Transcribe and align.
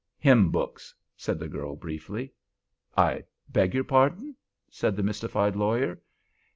"Hymn 0.17 0.49
books," 0.49 0.95
said 1.15 1.37
the 1.37 1.47
girl, 1.47 1.75
briefly. 1.75 2.33
"I 2.97 3.23
beg 3.49 3.75
your 3.75 3.83
pardon," 3.83 4.35
said 4.67 4.95
the 4.95 5.03
mystified 5.03 5.55
lawyer. 5.55 6.01